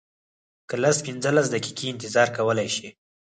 [0.69, 2.89] که لس پنځلس دقیقې انتظار کولی شې.